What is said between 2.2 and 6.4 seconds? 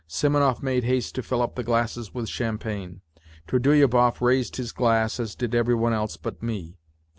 champagne. Trudolyubov raised his glass, as did every one else